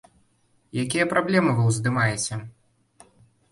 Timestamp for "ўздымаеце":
1.69-2.33